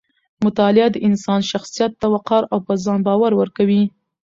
مطالعه 0.45 0.89
د 0.91 0.97
انسان 1.07 1.39
شخصیت 1.51 1.91
ته 2.01 2.07
وقار 2.13 2.43
او 2.51 2.57
په 2.67 2.73
ځان 2.83 2.99
باور 3.07 3.31
ورکوي. 3.37 3.83